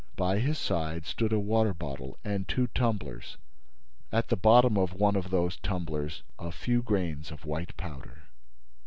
[0.15, 3.37] By his side stood a water bottle and two tumblers.
[4.11, 8.23] At the bottom of one of those tumblers a few grains of white powder.